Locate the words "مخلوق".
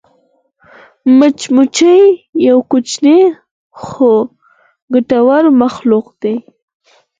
5.61-6.07